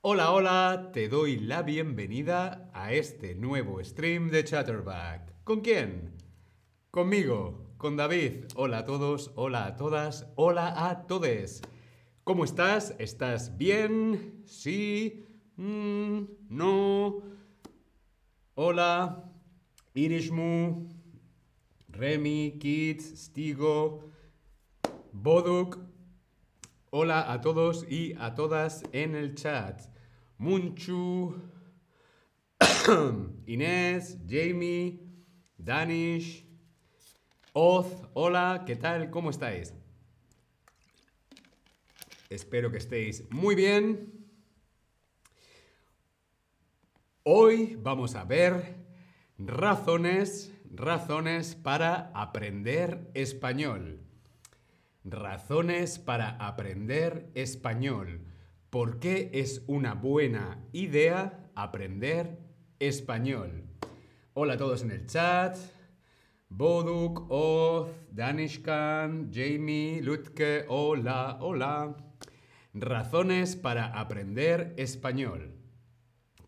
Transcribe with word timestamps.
Hola, 0.00 0.32
hola, 0.32 0.90
te 0.92 1.08
doy 1.08 1.38
la 1.38 1.62
bienvenida 1.62 2.70
a 2.72 2.92
este 2.92 3.34
nuevo 3.34 3.82
stream 3.82 4.30
de 4.30 4.44
Chatterback. 4.44 5.42
¿Con 5.42 5.60
quién? 5.60 6.18
Conmigo, 6.92 7.74
con 7.78 7.96
David. 7.96 8.44
Hola 8.54 8.78
a 8.78 8.84
todos, 8.84 9.32
hola 9.34 9.66
a 9.66 9.76
todas, 9.76 10.28
hola 10.36 10.88
a 10.88 11.06
todes. 11.08 11.62
¿Cómo 12.22 12.44
estás? 12.44 12.94
¿Estás 13.00 13.56
bien? 13.58 14.44
¿Sí? 14.46 15.31
Mm, 15.56 16.24
¿No? 16.48 17.22
Hola, 18.54 19.30
Irishmu, 19.94 20.88
Remy, 21.88 22.58
Kids, 22.58 23.24
Stigo, 23.26 24.10
Boduk. 25.12 25.78
Hola 26.90 27.32
a 27.32 27.40
todos 27.40 27.86
y 27.90 28.14
a 28.18 28.34
todas 28.34 28.82
en 28.92 29.14
el 29.14 29.34
chat. 29.34 29.80
Munchu, 30.38 31.34
Inés, 33.46 34.18
Jamie, 34.26 35.00
Danish, 35.58 36.46
Oz. 37.52 37.86
Hola, 38.14 38.64
¿qué 38.66 38.76
tal? 38.76 39.10
¿Cómo 39.10 39.30
estáis? 39.30 39.74
Espero 42.30 42.70
que 42.70 42.78
estéis 42.78 43.30
muy 43.30 43.54
bien. 43.54 44.21
Hoy 47.24 47.78
vamos 47.80 48.16
a 48.16 48.24
ver 48.24 48.74
razones, 49.38 50.52
razones 50.72 51.54
para 51.54 52.10
aprender 52.14 53.12
español. 53.14 54.00
Razones 55.04 56.00
para 56.00 56.30
aprender 56.30 57.30
español. 57.36 58.26
¿Por 58.70 58.98
qué 58.98 59.30
es 59.34 59.62
una 59.68 59.94
buena 59.94 60.64
idea 60.72 61.48
aprender 61.54 62.40
español? 62.80 63.66
Hola 64.34 64.54
a 64.54 64.56
todos 64.56 64.82
en 64.82 64.90
el 64.90 65.06
chat. 65.06 65.56
Boduk, 66.48 67.30
Oz, 67.30 67.88
Danishkan, 68.10 69.30
Jamie, 69.32 70.02
Lutke, 70.02 70.64
hola, 70.66 71.38
hola. 71.40 71.96
Razones 72.74 73.54
para 73.54 73.96
aprender 73.96 74.74
español. 74.76 75.61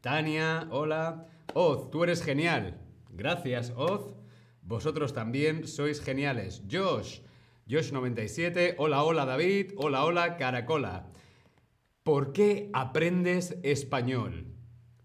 Tania, 0.05 0.69
hola. 0.71 1.29
Oz, 1.55 1.91
tú 1.91 2.05
eres 2.05 2.23
genial. 2.23 2.79
Gracias, 3.09 3.73
Oz. 3.75 4.13
Vosotros 4.61 5.15
también 5.15 5.67
sois 5.67 6.03
geniales. 6.03 6.63
Josh, 6.71 7.21
Josh97, 7.67 8.75
hola, 8.77 9.03
hola, 9.03 9.25
David, 9.25 9.73
hola, 9.79 10.05
hola, 10.05 10.37
Caracola. 10.37 11.07
¿Por 12.03 12.35
qué 12.35 12.69
aprendes 12.75 13.57
español? 13.63 14.49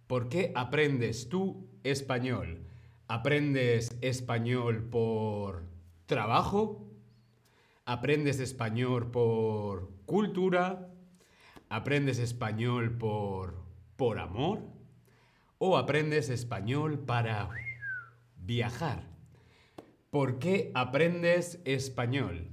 ¿Por 0.05 0.27
qué 0.27 0.51
aprendes 0.53 1.29
tú 1.29 1.69
español? 1.85 2.65
¿Aprendes 3.07 3.97
español 4.01 4.83
por 4.89 5.63
trabajo? 6.07 6.91
¿Aprendes 7.85 8.41
español 8.41 9.11
por 9.11 9.91
cultura? 10.05 10.89
¿Aprendes 11.69 12.19
español 12.19 12.97
por, 12.97 13.63
por 13.95 14.19
amor? 14.19 14.78
O 15.59 15.77
aprendes 15.77 16.29
español 16.29 16.99
para 16.99 17.49
viajar? 18.37 19.03
¿Por 20.09 20.39
qué 20.39 20.71
aprendes 20.73 21.61
español? 21.65 22.47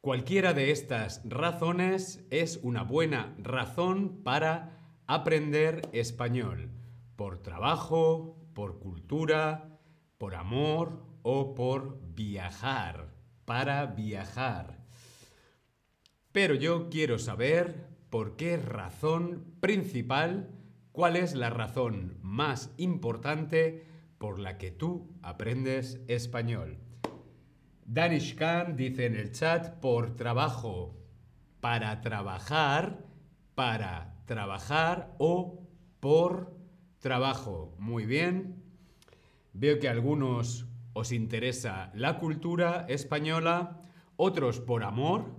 Cualquiera 0.00 0.54
de 0.54 0.70
estas 0.70 1.22
razones 1.24 2.24
es 2.30 2.60
una 2.62 2.82
buena 2.82 3.34
razón 3.38 4.22
para 4.22 4.78
aprender 5.08 5.88
español. 5.92 6.70
Por 7.16 7.38
trabajo, 7.38 8.36
por 8.54 8.78
cultura, 8.78 9.80
por 10.16 10.36
amor 10.36 11.02
o 11.22 11.54
por 11.54 11.98
viajar. 12.14 13.12
Para 13.44 13.86
viajar. 13.86 14.78
Pero 16.30 16.54
yo 16.54 16.90
quiero 16.90 17.18
saber 17.18 17.88
por 18.08 18.36
qué 18.36 18.56
razón 18.56 19.56
principal 19.60 20.57
¿Cuál 20.98 21.14
es 21.14 21.36
la 21.36 21.48
razón 21.48 22.18
más 22.22 22.74
importante 22.76 23.86
por 24.18 24.40
la 24.40 24.58
que 24.58 24.72
tú 24.72 25.14
aprendes 25.22 26.00
español? 26.08 26.78
Danish 27.84 28.34
Khan 28.34 28.74
dice 28.74 29.06
en 29.06 29.14
el 29.14 29.30
chat 29.30 29.78
por 29.78 30.16
trabajo, 30.16 30.96
para 31.60 32.00
trabajar, 32.00 33.06
para 33.54 34.16
trabajar 34.24 35.14
o 35.18 35.68
por 36.00 36.52
trabajo. 36.98 37.76
Muy 37.78 38.04
bien. 38.04 38.60
Veo 39.52 39.78
que 39.78 39.86
a 39.86 39.92
algunos 39.92 40.66
os 40.94 41.12
interesa 41.12 41.92
la 41.94 42.18
cultura 42.18 42.86
española, 42.88 43.82
otros 44.16 44.58
por 44.58 44.82
amor, 44.82 45.36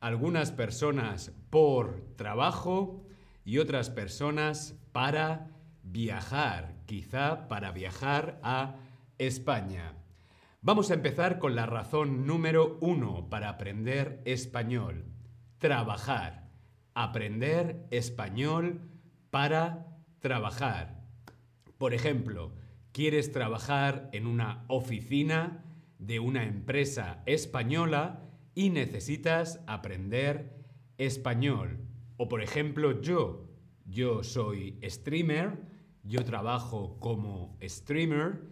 algunas 0.00 0.52
personas 0.52 1.32
por 1.48 2.14
trabajo 2.16 3.06
y 3.44 3.58
otras 3.58 3.90
personas 3.90 4.76
para 4.92 5.50
viajar, 5.82 6.74
quizá 6.86 7.48
para 7.48 7.72
viajar 7.72 8.38
a 8.42 8.76
España. 9.18 9.94
Vamos 10.62 10.90
a 10.90 10.94
empezar 10.94 11.38
con 11.38 11.54
la 11.56 11.66
razón 11.66 12.26
número 12.26 12.78
uno 12.80 13.28
para 13.30 13.48
aprender 13.48 14.20
español. 14.24 15.06
Trabajar. 15.58 16.50
Aprender 16.94 17.86
español 17.90 18.82
para 19.30 19.86
trabajar. 20.20 21.00
Por 21.78 21.94
ejemplo, 21.94 22.52
quieres 22.92 23.32
trabajar 23.32 24.10
en 24.12 24.26
una 24.26 24.64
oficina 24.68 25.64
de 25.98 26.18
una 26.18 26.44
empresa 26.44 27.22
española 27.26 28.22
y 28.54 28.70
necesitas 28.70 29.60
aprender 29.66 30.56
español. 30.98 31.89
O 32.22 32.28
por 32.28 32.42
ejemplo, 32.42 33.00
yo, 33.00 33.48
yo 33.86 34.22
soy 34.22 34.78
streamer, 34.84 35.58
yo 36.02 36.22
trabajo 36.22 36.98
como 37.00 37.56
streamer 37.62 38.42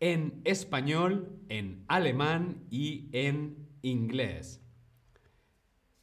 en 0.00 0.40
español, 0.44 1.38
en 1.50 1.84
alemán 1.88 2.64
y 2.70 3.10
en 3.12 3.68
inglés. 3.82 4.62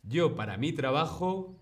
Yo 0.04 0.36
para 0.36 0.58
mi 0.58 0.72
trabajo 0.72 1.60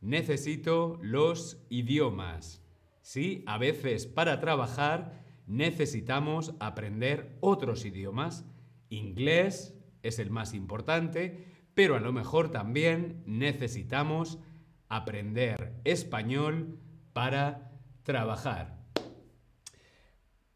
necesito 0.00 0.98
los 1.02 1.62
idiomas. 1.68 2.62
Sí, 3.02 3.44
a 3.46 3.58
veces 3.58 4.06
para 4.06 4.40
trabajar 4.40 5.26
necesitamos 5.46 6.54
aprender 6.58 7.36
otros 7.40 7.84
idiomas. 7.84 8.46
Inglés 8.88 9.74
es 10.02 10.18
el 10.18 10.30
más 10.30 10.54
importante, 10.54 11.57
pero 11.78 11.94
a 11.94 12.00
lo 12.00 12.12
mejor 12.12 12.50
también 12.50 13.22
necesitamos 13.24 14.40
aprender 14.88 15.74
español 15.84 16.80
para 17.12 17.70
trabajar. 18.02 18.80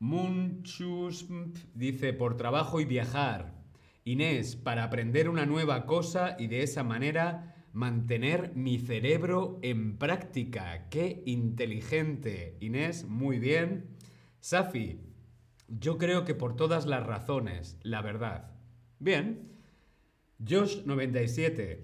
Munchus 0.00 1.28
dice 1.74 2.12
por 2.12 2.36
trabajo 2.36 2.80
y 2.80 2.86
viajar. 2.86 3.54
Inés, 4.02 4.56
para 4.56 4.82
aprender 4.82 5.28
una 5.28 5.46
nueva 5.46 5.86
cosa 5.86 6.34
y 6.40 6.48
de 6.48 6.64
esa 6.64 6.82
manera 6.82 7.54
mantener 7.72 8.56
mi 8.56 8.80
cerebro 8.80 9.60
en 9.62 9.98
práctica. 9.98 10.88
Qué 10.90 11.22
inteligente. 11.24 12.56
Inés, 12.58 13.04
muy 13.04 13.38
bien. 13.38 13.96
Safi, 14.40 14.98
yo 15.68 15.98
creo 15.98 16.24
que 16.24 16.34
por 16.34 16.56
todas 16.56 16.84
las 16.84 17.06
razones, 17.06 17.78
la 17.84 18.02
verdad. 18.02 18.50
Bien. 18.98 19.51
Josh97. 20.44 21.78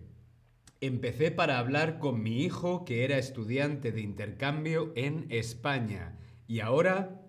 Empecé 0.81 1.31
para 1.31 1.59
hablar 1.59 1.99
con 1.99 2.23
mi 2.23 2.43
hijo 2.43 2.85
que 2.85 3.05
era 3.05 3.19
estudiante 3.19 3.93
de 3.93 4.01
intercambio 4.01 4.93
en 4.97 5.27
España 5.31 6.19
y 6.49 6.61
ahora 6.61 7.23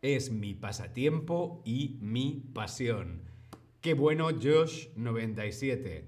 es 0.00 0.30
mi 0.30 0.54
pasatiempo 0.54 1.62
y 1.66 1.98
mi 2.00 2.50
pasión. 2.54 3.22
Qué 3.80 3.92
bueno 3.92 4.30
Josh97. 4.30 6.04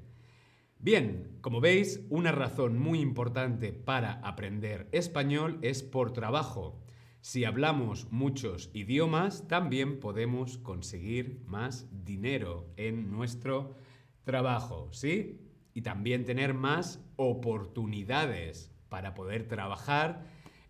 Bien, 0.79 1.39
como 1.43 1.61
veis, 1.61 2.01
una 2.09 2.33
razón 2.33 2.79
muy 2.79 3.01
importante 3.01 3.73
para 3.73 4.13
aprender 4.21 4.89
español 4.93 5.59
es 5.61 5.83
por 5.83 6.13
trabajo. 6.13 6.83
Si 7.21 7.45
hablamos 7.45 8.11
muchos 8.11 8.71
idiomas, 8.73 9.49
también 9.49 9.99
podemos 10.01 10.59
conseguir 10.59 11.43
más 11.47 11.89
dinero 12.05 12.73
en 12.77 13.11
nuestro 13.11 13.59
trabajo, 13.59 13.96
¿sí? 14.91 15.41
Y 15.73 15.83
también 15.83 16.25
tener 16.25 16.53
más 16.53 17.01
oportunidades 17.17 18.73
para 18.89 19.15
poder 19.15 19.47
trabajar. 19.47 20.25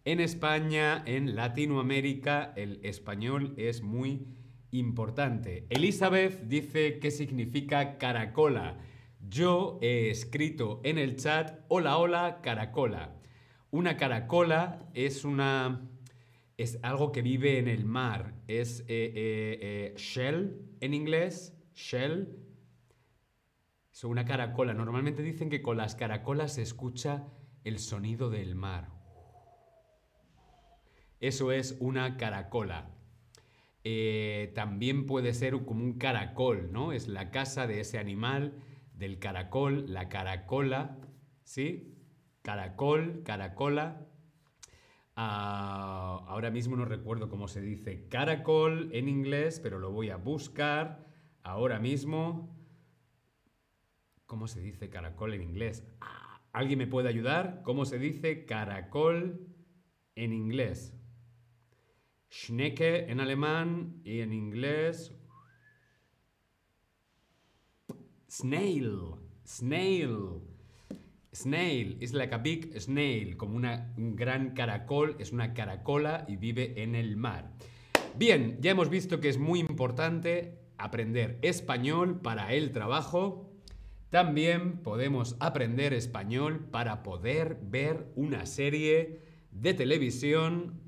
En 0.04 0.20
España, 0.20 1.02
en 1.06 1.34
Latinoamérica, 1.34 2.52
el 2.56 2.80
español 2.84 3.54
es 3.56 3.82
muy 3.82 4.26
importante. 4.70 5.66
Elizabeth 5.70 6.42
dice 6.42 6.98
qué 6.98 7.10
significa 7.10 7.98
caracola. 7.98 8.78
Yo 9.28 9.78
he 9.82 10.10
escrito 10.10 10.80
en 10.84 10.98
el 10.98 11.16
chat, 11.16 11.60
hola, 11.68 11.98
hola, 11.98 12.40
caracola. 12.42 13.16
Una 13.70 13.96
caracola 13.96 14.88
es 14.94 15.24
una... 15.24 15.88
es 16.56 16.78
algo 16.82 17.10
que 17.10 17.22
vive 17.22 17.58
en 17.58 17.68
el 17.68 17.84
mar. 17.84 18.34
Es 18.46 18.80
eh, 18.80 18.84
eh, 18.88 19.58
eh, 19.60 19.94
shell 19.96 20.60
en 20.80 20.94
inglés, 20.94 21.56
shell. 21.74 22.45
Es 23.96 24.04
una 24.04 24.26
caracola. 24.26 24.74
Normalmente 24.74 25.22
dicen 25.22 25.48
que 25.48 25.62
con 25.62 25.78
las 25.78 25.94
caracolas 25.94 26.52
se 26.52 26.60
escucha 26.60 27.28
el 27.64 27.78
sonido 27.78 28.28
del 28.28 28.54
mar. 28.54 28.90
Eso 31.18 31.50
es 31.50 31.78
una 31.80 32.18
caracola. 32.18 32.90
también 34.54 35.06
puede 35.06 35.32
ser 35.32 35.52
como 35.64 35.82
un 35.82 35.94
caracol, 35.94 36.70
¿no? 36.72 36.92
Es 36.92 37.08
la 37.08 37.30
casa 37.30 37.66
de 37.66 37.80
ese 37.80 37.98
animal 37.98 38.52
del 38.92 39.18
caracol, 39.18 39.90
la 39.90 40.10
caracola, 40.10 40.98
¿sí? 41.44 41.96
Caracol, 42.42 43.22
caracola. 43.24 44.06
Ah, 45.14 46.22
ahora 46.28 46.50
mismo 46.50 46.76
no 46.76 46.84
recuerdo 46.84 47.30
cómo 47.30 47.48
se 47.48 47.62
dice 47.62 48.08
caracol 48.10 48.90
en 48.92 49.08
inglés, 49.08 49.58
pero 49.58 49.78
lo 49.78 49.90
voy 49.90 50.10
a 50.10 50.16
buscar 50.16 51.06
ahora 51.42 51.78
mismo. 51.78 52.55
¿Cómo 54.26 54.48
se 54.48 54.60
dice 54.60 54.90
caracol 54.90 55.34
en 55.34 55.42
inglés? 55.42 55.86
Ah, 56.00 56.40
¿Alguien 56.52 56.78
me 56.78 56.86
puede 56.86 57.08
ayudar? 57.08 57.62
¿Cómo 57.64 57.84
se 57.84 57.98
dice 57.98 58.44
caracol 58.44 59.46
en 60.14 60.32
inglés? 60.32 60.94
Schnecke 62.30 63.08
en 63.08 63.20
alemán 63.20 64.00
y 64.04 64.20
en 64.20 64.32
inglés 64.32 65.14
Snail. 68.28 69.14
Snail. 69.46 70.42
Snail 71.32 71.96
is 72.00 72.12
like 72.12 72.34
a 72.34 72.38
big 72.38 72.78
snail, 72.80 73.36
como 73.36 73.56
una, 73.56 73.94
un 73.96 74.16
gran 74.16 74.54
caracol, 74.54 75.16
es 75.18 75.32
una 75.32 75.54
caracola 75.54 76.24
y 76.28 76.36
vive 76.36 76.82
en 76.82 76.94
el 76.94 77.16
mar. 77.16 77.52
Bien, 78.16 78.58
ya 78.60 78.72
hemos 78.72 78.90
visto 78.90 79.20
que 79.20 79.28
es 79.28 79.38
muy 79.38 79.60
importante 79.60 80.58
aprender 80.76 81.38
español 81.42 82.20
para 82.20 82.52
el 82.52 82.72
trabajo. 82.72 83.55
También 84.10 84.78
podemos 84.78 85.36
aprender 85.40 85.92
español 85.92 86.68
para 86.70 87.02
poder 87.02 87.58
ver 87.62 88.12
una 88.14 88.46
serie 88.46 89.20
de 89.50 89.74
televisión 89.74 90.80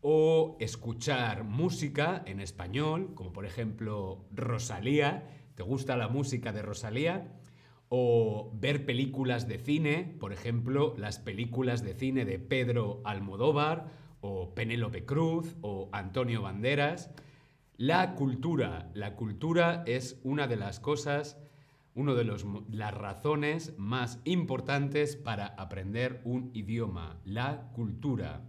o 0.00 0.56
escuchar 0.60 1.44
música 1.44 2.22
en 2.26 2.40
español, 2.40 3.14
como 3.14 3.32
por 3.32 3.46
ejemplo 3.46 4.24
Rosalía, 4.32 5.28
¿Te 5.54 5.62
gusta 5.62 5.96
la 5.96 6.08
música 6.08 6.52
de 6.52 6.62
Rosalía? 6.62 7.28
O 7.88 8.50
ver 8.54 8.84
películas 8.84 9.46
de 9.46 9.58
cine, 9.58 10.16
por 10.18 10.32
ejemplo, 10.32 10.94
las 10.98 11.20
películas 11.20 11.84
de 11.84 11.94
cine 11.94 12.24
de 12.24 12.40
Pedro 12.40 13.00
Almodóvar, 13.04 13.86
o 14.20 14.52
Penélope 14.54 15.04
Cruz, 15.04 15.54
o 15.60 15.90
Antonio 15.92 16.42
Banderas. 16.42 17.10
La 17.76 18.14
cultura. 18.14 18.90
La 18.94 19.14
cultura 19.14 19.84
es 19.86 20.20
una 20.24 20.48
de 20.48 20.56
las 20.56 20.80
cosas, 20.80 21.38
una 21.94 22.14
de 22.14 22.24
las 22.24 22.94
razones 22.94 23.74
más 23.78 24.20
importantes 24.24 25.16
para 25.16 25.46
aprender 25.46 26.20
un 26.24 26.50
idioma. 26.52 27.20
La 27.24 27.70
cultura. 27.72 28.42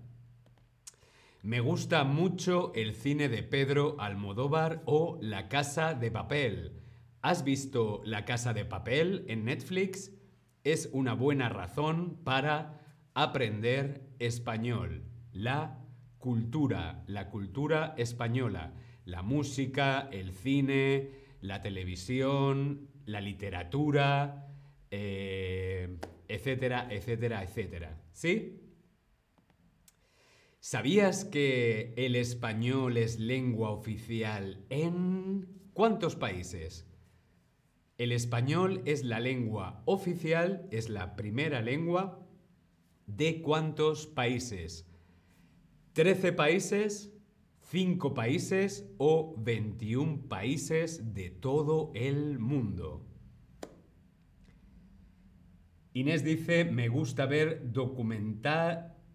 Me 1.43 1.59
gusta 1.59 2.03
mucho 2.03 2.73
el 2.73 2.95
cine 2.95 3.29
de 3.29 3.43
Pedro 3.43 3.97
Almodóvar 3.99 4.81
o 4.85 5.19
La 5.21 5.47
Casa 5.47 5.93
de 5.93 6.09
Papel. 6.09 6.81
¿Has 7.21 7.43
visto 7.43 8.01
La 8.03 8.25
Casa 8.25 8.53
de 8.53 8.65
Papel 8.65 9.25
en 9.27 9.45
Netflix? 9.45 10.11
Es 10.63 10.89
una 10.91 11.13
buena 11.13 11.47
razón 11.49 12.17
para 12.23 12.81
aprender 13.13 14.09
español. 14.17 15.03
La 15.31 15.85
cultura, 16.17 17.03
la 17.05 17.29
cultura 17.29 17.93
española, 17.97 18.73
la 19.05 19.21
música, 19.21 20.09
el 20.11 20.31
cine, 20.33 21.24
la 21.47 21.61
televisión, 21.61 22.89
la 23.05 23.21
literatura, 23.21 24.47
eh, 24.91 25.97
etcétera, 26.27 26.87
etcétera, 26.89 27.43
etcétera. 27.43 28.01
¿Sí? 28.11 28.61
¿Sabías 30.59 31.25
que 31.25 31.93
el 31.95 32.15
español 32.15 32.97
es 32.97 33.19
lengua 33.19 33.69
oficial 33.69 34.65
en 34.69 35.47
cuántos 35.73 36.15
países? 36.15 36.87
El 37.97 38.11
español 38.11 38.81
es 38.85 39.03
la 39.03 39.19
lengua 39.19 39.83
oficial, 39.85 40.67
es 40.71 40.89
la 40.89 41.15
primera 41.15 41.61
lengua 41.61 42.25
de 43.07 43.41
cuántos 43.41 44.07
países? 44.07 44.87
¿13 45.93 46.35
países? 46.35 47.14
¿5 47.75 48.13
países 48.13 48.87
o 48.97 49.35
21 49.37 50.29
países 50.29 51.13
de 51.13 51.29
todo 51.29 51.91
el 51.93 52.39
mundo? 52.39 53.05
Inés 55.91 56.23
dice, 56.23 56.63
me 56.63 56.87
gusta 56.87 57.25
ver 57.25 57.73
documentales, 57.73 59.11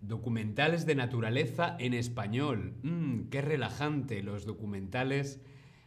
documentales 0.00 0.86
de 0.86 0.94
naturaleza 0.94 1.76
en 1.78 1.92
español. 1.92 2.78
Mm, 2.82 3.24
qué 3.24 3.42
relajante 3.42 4.22
los 4.22 4.46
documentales 4.46 5.42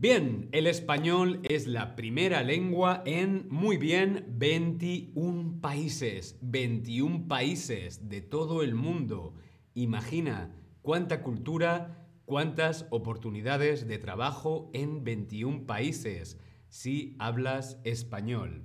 Bien, 0.00 0.48
el 0.52 0.68
español 0.68 1.40
es 1.42 1.66
la 1.66 1.96
primera 1.96 2.44
lengua 2.44 3.02
en, 3.04 3.48
muy 3.50 3.78
bien, 3.78 4.26
21 4.28 5.60
países. 5.60 6.38
21 6.40 7.26
países 7.26 8.08
de 8.08 8.20
todo 8.20 8.62
el 8.62 8.76
mundo. 8.76 9.34
Imagina 9.74 10.54
cuánta 10.82 11.20
cultura, 11.20 12.07
cuántas 12.28 12.86
oportunidades 12.90 13.88
de 13.88 13.98
trabajo 13.98 14.70
en 14.74 15.02
21 15.02 15.64
países 15.64 16.38
si 16.68 17.16
hablas 17.18 17.80
español. 17.84 18.64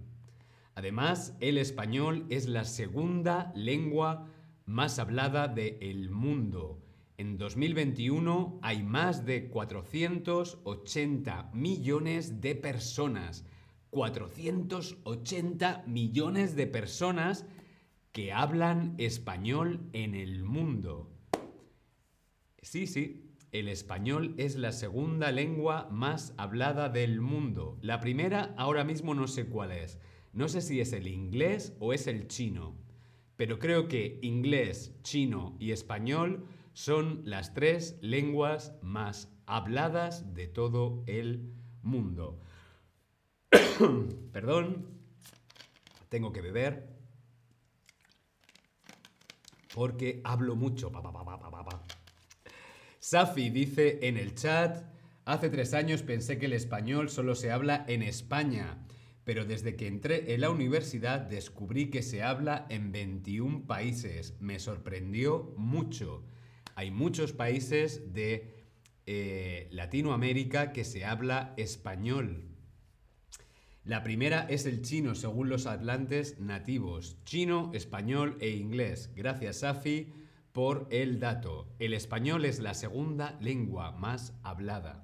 Además, 0.75 1.37
el 1.39 1.57
español 1.57 2.25
es 2.29 2.49
la 2.49 2.65
segunda 2.65 3.53
lengua 3.55 4.27
más 4.65 4.99
hablada 4.99 5.47
del 5.47 6.09
mundo. 6.09 6.83
En 7.15 7.37
2021 7.37 8.59
hay 8.61 8.83
más 8.83 9.25
de 9.25 9.47
480 9.47 11.51
millones 11.53 12.41
de 12.41 12.55
personas. 12.55 13.45
480 13.91 15.85
millones 15.87 16.57
de 16.57 16.67
personas 16.67 17.45
que 18.11 18.33
hablan 18.33 18.95
español 18.97 19.87
en 19.93 20.15
el 20.15 20.43
mundo. 20.43 21.09
Sí, 22.61 22.87
sí, 22.87 23.29
el 23.53 23.69
español 23.69 24.33
es 24.37 24.55
la 24.55 24.71
segunda 24.71 25.31
lengua 25.31 25.87
más 25.91 26.33
hablada 26.37 26.89
del 26.89 27.21
mundo. 27.21 27.77
La 27.81 27.99
primera 27.99 28.55
ahora 28.57 28.83
mismo 28.83 29.13
no 29.13 29.27
sé 29.27 29.45
cuál 29.45 29.71
es. 29.71 29.99
No 30.33 30.49
sé 30.49 30.59
si 30.59 30.81
es 30.81 30.91
el 30.91 31.07
inglés 31.07 31.75
o 31.79 31.93
es 31.93 32.07
el 32.07 32.27
chino. 32.27 32.75
Pero 33.35 33.59
creo 33.59 33.87
que 33.87 34.17
inglés, 34.23 34.95
chino 35.03 35.55
y 35.59 35.71
español 35.71 36.47
son 36.73 37.21
las 37.25 37.53
tres 37.53 37.99
lenguas 38.01 38.73
más 38.81 39.31
habladas 39.45 40.33
de 40.33 40.47
todo 40.47 41.03
el 41.05 41.53
mundo. 41.83 42.39
Perdón, 44.31 44.87
tengo 46.09 46.33
que 46.33 46.41
beber 46.41 46.91
porque 49.75 50.21
hablo 50.23 50.55
mucho. 50.55 50.91
Safi 53.03 53.49
dice 53.49 53.99
en 54.03 54.15
el 54.15 54.33
chat, 54.33 54.81
hace 55.25 55.49
tres 55.49 55.73
años 55.73 56.03
pensé 56.03 56.37
que 56.37 56.45
el 56.45 56.53
español 56.53 57.09
solo 57.09 57.35
se 57.35 57.51
habla 57.51 57.83
en 57.89 58.01
España, 58.01 58.77
pero 59.25 59.43
desde 59.43 59.75
que 59.75 59.87
entré 59.87 60.33
en 60.33 60.39
la 60.39 60.49
universidad 60.49 61.19
descubrí 61.19 61.89
que 61.89 62.01
se 62.01 62.23
habla 62.23 62.65
en 62.69 62.93
21 62.93 63.67
países. 63.67 64.35
Me 64.39 64.57
sorprendió 64.57 65.53
mucho. 65.57 66.23
Hay 66.75 66.91
muchos 66.91 67.33
países 67.33 68.13
de 68.13 68.53
eh, 69.05 69.67
Latinoamérica 69.71 70.71
que 70.71 70.85
se 70.85 71.03
habla 71.03 71.53
español. 71.57 72.45
La 73.83 74.01
primera 74.01 74.47
es 74.49 74.65
el 74.65 74.81
chino, 74.81 75.13
según 75.13 75.49
los 75.49 75.65
atlantes 75.65 76.39
nativos. 76.39 77.17
Chino, 77.25 77.69
español 77.73 78.37
e 78.39 78.51
inglés. 78.51 79.11
Gracias, 79.13 79.57
Safi, 79.57 80.13
por 80.53 80.87
el 80.91 81.19
dato. 81.19 81.67
El 81.79 81.93
español 81.93 82.45
es 82.45 82.59
la 82.59 82.75
segunda 82.75 83.37
lengua 83.41 83.91
más 83.91 84.33
hablada. 84.43 85.03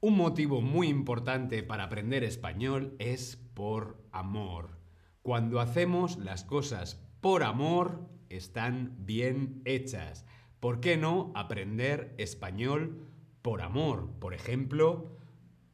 Un 0.00 0.16
motivo 0.16 0.60
muy 0.62 0.88
importante 0.88 1.62
para 1.62 1.84
aprender 1.84 2.24
español 2.24 2.96
es 2.98 3.36
por 3.54 4.02
amor. 4.10 4.78
Cuando 5.22 5.60
hacemos 5.60 6.16
las 6.16 6.42
cosas 6.44 7.00
por 7.20 7.42
amor, 7.42 8.08
están 8.30 8.94
bien 8.98 9.60
hechas. 9.64 10.24
¿Por 10.58 10.80
qué 10.80 10.96
no 10.96 11.30
aprender 11.34 12.14
español 12.18 13.06
por 13.42 13.60
amor? 13.60 14.10
Por 14.18 14.34
ejemplo, 14.34 15.16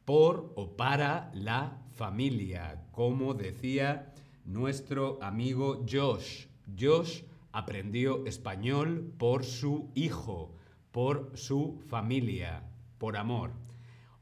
por 0.03 0.51
o 0.55 0.75
para 0.75 1.31
la 1.33 1.81
familia, 1.95 2.85
como 2.91 3.33
decía 3.33 4.13
nuestro 4.43 5.19
amigo 5.21 5.85
Josh. 5.89 6.47
Josh 6.79 7.21
aprendió 7.55 8.25
español 8.25 9.13
por 9.17 9.45
su 9.45 9.89
hijo, 9.95 10.53
por 10.91 11.31
su 11.35 11.81
familia, 11.87 12.63
por 12.97 13.15
amor 13.15 13.53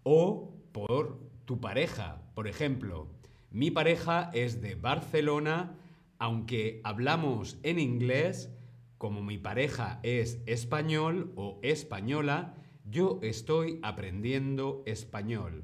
o 0.04 0.54
por 0.72 1.20
tu 1.46 1.60
pareja. 1.60 2.22
Por 2.36 2.48
ejemplo, 2.48 3.08
mi 3.50 3.72
pareja 3.72 4.30
es 4.36 4.62
de 4.62 4.75
Barcelona, 4.75 5.75
aunque 6.20 6.80
hablamos 6.84 7.58
en 7.63 7.80
inglés, 7.80 8.52
como 9.00 9.24
mi 9.24 9.40
pareja 9.40 10.00
es 10.04 10.40
español 10.46 11.34
o 11.36 11.60
española, 11.63 12.54
yo 12.86 13.20
estoy 13.24 13.80
aprendiendo 13.82 14.84
español. 14.86 15.63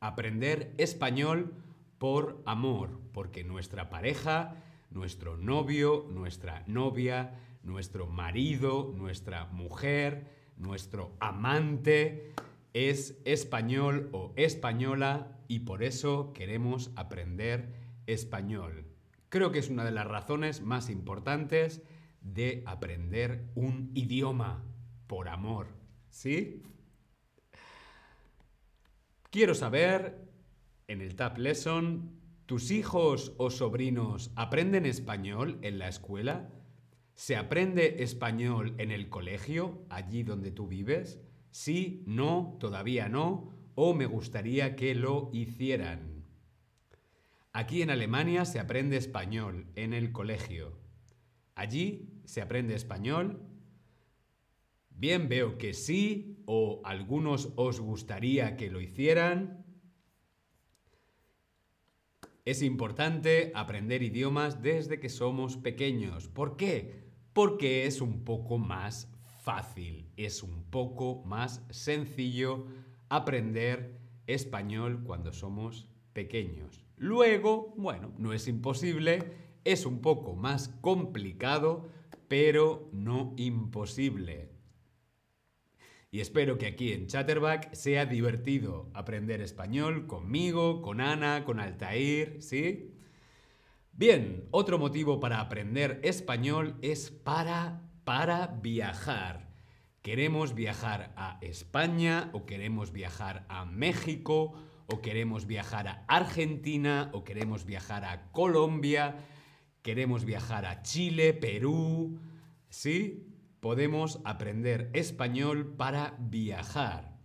Aprender 0.00 0.74
español 0.78 1.54
por 1.98 2.42
amor, 2.44 2.98
porque 3.12 3.44
nuestra 3.44 3.88
pareja, 3.88 4.56
nuestro 4.94 5.36
novio, 5.36 6.06
nuestra 6.10 6.64
novia, 6.66 7.38
nuestro 7.62 8.06
marido, 8.06 8.92
nuestra 8.96 9.46
mujer, 9.46 10.26
nuestro 10.56 11.16
amante, 11.20 12.32
es 12.72 13.20
español 13.24 14.08
o 14.12 14.32
española 14.36 15.38
y 15.48 15.60
por 15.60 15.82
eso 15.82 16.32
queremos 16.32 16.90
aprender 16.96 17.74
español. 18.06 18.86
Creo 19.28 19.52
que 19.52 19.58
es 19.58 19.70
una 19.70 19.84
de 19.84 19.92
las 19.92 20.06
razones 20.06 20.62
más 20.62 20.90
importantes 20.90 21.82
de 22.20 22.62
aprender 22.66 23.50
un 23.54 23.90
idioma 23.94 24.64
por 25.06 25.28
amor. 25.28 25.68
¿Sí? 26.10 26.62
Quiero 29.30 29.54
saber, 29.54 30.28
en 30.88 31.00
el 31.00 31.16
Tab 31.16 31.38
Lesson, 31.38 32.21
¿tus 32.52 32.70
hijos 32.70 33.32
o 33.38 33.48
sobrinos 33.48 34.30
aprenden 34.36 34.84
español 34.84 35.58
en 35.62 35.78
la 35.78 35.88
escuela? 35.88 36.50
¿Se 37.14 37.34
aprende 37.34 38.02
español 38.02 38.74
en 38.76 38.90
el 38.90 39.08
colegio, 39.08 39.86
allí 39.88 40.22
donde 40.22 40.50
tú 40.50 40.66
vives? 40.66 41.18
Sí, 41.50 42.04
no, 42.06 42.58
todavía 42.60 43.08
no, 43.08 43.54
o 43.74 43.94
me 43.94 44.04
gustaría 44.04 44.76
que 44.76 44.94
lo 44.94 45.30
hicieran. 45.32 46.26
Aquí 47.54 47.80
en 47.80 47.88
Alemania 47.88 48.44
se 48.44 48.60
aprende 48.60 48.98
español 48.98 49.68
en 49.74 49.94
el 49.94 50.12
colegio. 50.12 50.76
Allí 51.54 52.20
se 52.26 52.42
aprende 52.42 52.74
español. 52.74 53.40
Bien, 54.90 55.30
veo 55.30 55.56
que 55.56 55.72
sí, 55.72 56.42
o 56.44 56.82
algunos 56.84 57.48
os 57.56 57.80
gustaría 57.80 58.58
que 58.58 58.70
lo 58.70 58.82
hicieran. 58.82 59.61
Es 62.44 62.60
importante 62.60 63.52
aprender 63.54 64.02
idiomas 64.02 64.62
desde 64.62 64.98
que 64.98 65.08
somos 65.08 65.56
pequeños. 65.56 66.26
¿Por 66.26 66.56
qué? 66.56 67.04
Porque 67.32 67.86
es 67.86 68.00
un 68.00 68.24
poco 68.24 68.58
más 68.58 69.08
fácil, 69.44 70.10
es 70.16 70.42
un 70.42 70.64
poco 70.64 71.22
más 71.24 71.64
sencillo 71.70 72.66
aprender 73.08 73.96
español 74.26 75.04
cuando 75.04 75.32
somos 75.32 75.86
pequeños. 76.14 76.84
Luego, 76.96 77.74
bueno, 77.76 78.12
no 78.18 78.32
es 78.32 78.48
imposible, 78.48 79.20
es 79.62 79.86
un 79.86 80.00
poco 80.00 80.34
más 80.34 80.68
complicado, 80.80 81.90
pero 82.26 82.88
no 82.92 83.34
imposible. 83.36 84.51
Y 86.14 86.20
espero 86.20 86.58
que 86.58 86.66
aquí 86.66 86.92
en 86.92 87.06
Chatterback 87.06 87.72
sea 87.72 88.04
divertido 88.04 88.90
aprender 88.92 89.40
español 89.40 90.06
conmigo, 90.06 90.82
con 90.82 91.00
Ana, 91.00 91.46
con 91.46 91.58
Altair, 91.58 92.36
¿sí? 92.42 92.92
Bien, 93.92 94.46
otro 94.50 94.78
motivo 94.78 95.20
para 95.20 95.40
aprender 95.40 96.00
español 96.02 96.76
es 96.82 97.10
para 97.10 97.88
para 98.04 98.48
viajar. 98.48 99.48
¿Queremos 100.02 100.54
viajar 100.54 101.14
a 101.16 101.38
España 101.40 102.28
o 102.34 102.44
queremos 102.44 102.92
viajar 102.92 103.46
a 103.48 103.64
México 103.64 104.52
o 104.88 105.00
queremos 105.00 105.46
viajar 105.46 105.88
a 105.88 106.04
Argentina 106.08 107.08
o 107.14 107.24
queremos 107.24 107.64
viajar 107.64 108.04
a 108.04 108.30
Colombia? 108.32 109.16
¿Queremos 109.80 110.26
viajar 110.26 110.66
a 110.66 110.82
Chile, 110.82 111.32
Perú? 111.32 112.18
¿Sí? 112.68 113.31
Podemos 113.62 114.18
aprender 114.24 114.90
español 114.92 115.76
para 115.76 116.16
viajar. 116.18 117.16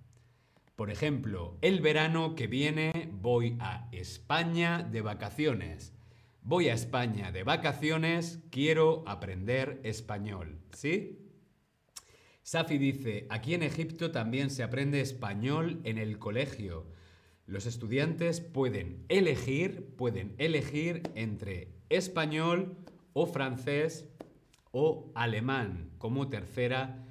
Por 0.76 0.92
ejemplo, 0.92 1.58
el 1.62 1.82
verano 1.82 2.36
que 2.36 2.46
viene 2.46 3.10
voy 3.12 3.58
a 3.60 3.90
España 3.92 4.84
de 4.84 5.02
vacaciones. 5.02 5.96
Voy 6.44 6.70
a 6.70 6.76
España 6.76 7.32
de 7.32 7.42
vacaciones, 7.42 8.44
quiero 8.52 9.04
aprender 9.08 9.82
español. 9.84 10.60
¿Sí? 10.74 11.28
Safi 12.44 12.78
dice, 12.78 13.26
aquí 13.32 13.56
en 13.56 13.64
Egipto 13.64 14.12
también 14.12 14.52
se 14.52 14.62
aprende 14.62 15.02
español 15.02 15.82
en 15.86 15.98
el 15.98 16.20
colegio. 16.20 16.86
Los 17.48 17.66
estudiantes 17.66 18.42
pueden 18.42 19.06
elegir, 19.10 19.96
pueden 19.96 20.36
elegir 20.38 21.02
entre 21.16 21.74
español 21.90 22.78
o 23.14 23.26
francés 23.26 24.08
o 24.80 25.12
alemán 25.16 25.90
como 25.98 26.30
tercera 26.30 27.04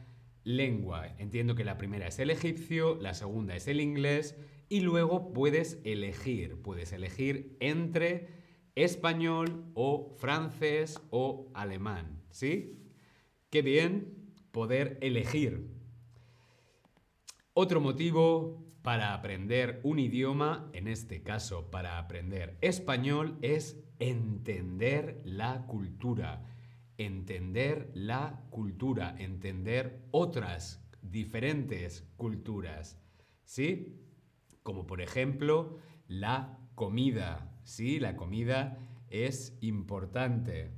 lengua. 0.44 1.08
Entiendo 1.18 1.56
que 1.56 1.64
la 1.64 1.78
primera 1.78 2.06
es 2.06 2.20
el 2.20 2.30
egipcio, 2.30 2.94
la 3.00 3.12
segunda 3.12 3.56
es 3.56 3.66
el 3.66 3.80
inglés 3.80 4.37
y 4.68 4.82
luego 4.82 5.32
puedes 5.32 5.80
elegir, 5.82 6.62
puedes 6.62 6.92
elegir 6.92 7.56
entre 7.58 8.28
español 8.76 9.64
o 9.75 10.14
francés 10.16 11.00
o 11.11 11.50
alemán. 11.54 12.23
¿Sí? 12.30 12.78
Qué 13.50 13.62
bien 13.62 14.14
poder 14.52 14.96
elegir. 15.00 15.66
Otro 17.52 17.80
motivo 17.80 18.64
para 18.82 19.12
aprender 19.12 19.80
un 19.82 19.99
idioma, 19.99 20.70
en 20.73 20.87
este 20.87 21.25
caso 21.25 21.68
para 21.68 21.99
aprender 21.99 22.58
español, 22.61 23.38
es 23.42 23.76
entender 23.99 25.20
la 25.25 25.66
cultura. 25.66 26.56
Entender 26.99 27.91
la 27.95 28.43
cultura, 28.50 29.15
entender 29.19 30.07
otras 30.11 30.83
diferentes 31.03 32.09
culturas. 32.17 32.99
¿Sí? 33.45 34.00
Como 34.62 34.87
por 34.87 35.00
ejemplo 35.00 35.79
la 36.09 36.59
comida. 36.75 37.53
Sí, 37.65 37.99
la 38.00 38.17
comida 38.17 38.79
es 39.09 39.57
importante. 39.61 40.71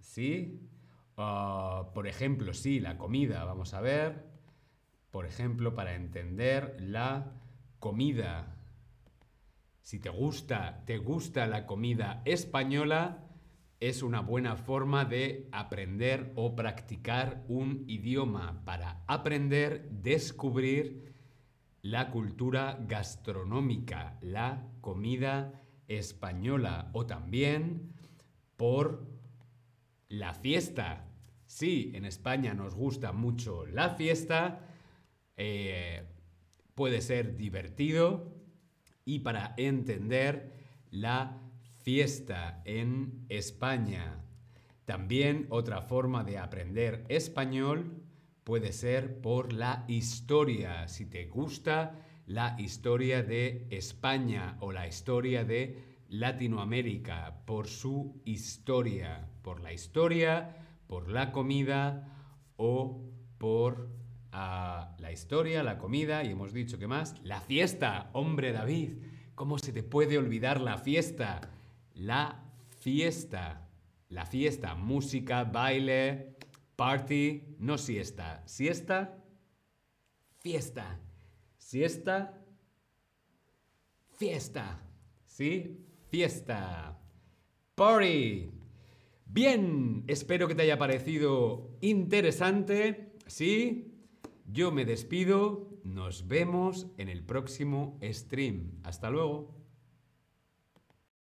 ¿Sí? 0.00 0.68
Ah, 1.16 1.90
por 1.94 2.06
ejemplo, 2.06 2.52
sí, 2.54 2.80
la 2.80 2.98
comida. 2.98 3.44
Vamos 3.44 3.74
a 3.74 3.80
ver. 3.80 4.24
Por 5.10 5.26
ejemplo, 5.26 5.74
para 5.74 5.94
entender 5.94 6.76
la 6.80 7.32
comida. 7.78 8.56
Si 9.82 9.98
te 9.98 10.08
gusta, 10.08 10.82
te 10.86 10.98
gusta 10.98 11.46
la 11.46 11.66
comida 11.66 12.22
española, 12.24 13.24
es 13.80 14.02
una 14.02 14.20
buena 14.20 14.56
forma 14.56 15.04
de 15.04 15.48
aprender 15.52 16.32
o 16.36 16.54
practicar 16.56 17.44
un 17.48 17.84
idioma 17.86 18.62
para 18.64 19.02
aprender, 19.06 19.88
descubrir 19.90 21.12
la 21.82 22.10
cultura 22.10 22.78
gastronómica, 22.88 24.18
la 24.22 24.66
comida 24.80 25.60
española 25.86 26.90
o 26.92 27.04
también 27.06 27.92
por 28.56 29.06
la 30.08 30.34
fiesta. 30.34 31.06
Sí, 31.46 31.92
en 31.94 32.04
España 32.04 32.54
nos 32.54 32.74
gusta 32.74 33.12
mucho 33.12 33.66
la 33.66 33.90
fiesta, 33.90 34.60
eh, 35.36 36.04
puede 36.74 37.00
ser 37.00 37.36
divertido, 37.36 38.32
y 39.04 39.20
para 39.20 39.54
entender 39.56 40.52
la 40.90 41.40
fiesta 41.84 42.62
en 42.64 43.26
España. 43.28 44.24
También 44.86 45.46
otra 45.50 45.82
forma 45.82 46.24
de 46.24 46.38
aprender 46.38 47.04
español 47.08 48.02
puede 48.42 48.72
ser 48.72 49.20
por 49.20 49.52
la 49.52 49.84
historia. 49.86 50.88
Si 50.88 51.04
te 51.04 51.26
gusta 51.26 52.00
la 52.26 52.56
historia 52.58 53.22
de 53.22 53.66
España 53.70 54.56
o 54.60 54.72
la 54.72 54.86
historia 54.86 55.44
de 55.44 55.98
Latinoamérica, 56.08 57.42
por 57.44 57.68
su 57.68 58.22
historia, 58.24 59.28
por 59.42 59.60
la 59.60 59.74
historia, 59.74 60.56
por 60.86 61.10
la 61.10 61.32
comida 61.32 62.08
o 62.56 63.02
por 63.36 63.90
ah, 64.32 64.96
la 64.98 65.12
historia, 65.12 65.62
la 65.62 65.76
comida 65.76 66.24
y 66.24 66.30
hemos 66.30 66.54
dicho 66.54 66.78
que 66.78 66.86
más, 66.86 67.14
la 67.22 67.42
fiesta. 67.42 68.08
Hombre 68.14 68.52
David, 68.52 69.02
¿cómo 69.34 69.58
se 69.58 69.70
te 69.70 69.82
puede 69.82 70.16
olvidar 70.16 70.62
la 70.62 70.78
fiesta? 70.78 71.50
La 71.94 72.42
fiesta. 72.80 73.68
La 74.08 74.26
fiesta, 74.26 74.74
música, 74.74 75.44
baile, 75.44 76.36
party, 76.76 77.56
no 77.58 77.78
siesta. 77.78 78.42
Siesta, 78.46 79.24
fiesta. 80.38 81.00
Siesta, 81.56 82.44
fiesta. 84.16 84.80
¿Sí? 85.24 85.80
Fiesta. 86.10 87.00
Party. 87.74 88.50
Bien, 89.26 90.04
espero 90.06 90.46
que 90.46 90.54
te 90.54 90.62
haya 90.62 90.78
parecido 90.78 91.76
interesante. 91.80 93.14
¿Sí? 93.26 93.94
Yo 94.46 94.70
me 94.70 94.84
despido. 94.84 95.70
Nos 95.82 96.28
vemos 96.28 96.86
en 96.98 97.08
el 97.08 97.24
próximo 97.24 97.98
stream. 98.02 98.78
Hasta 98.84 99.10
luego. 99.10 99.63